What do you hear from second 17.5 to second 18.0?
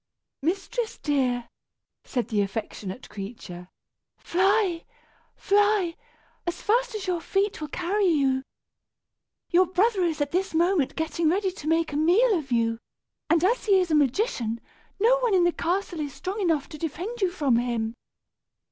him.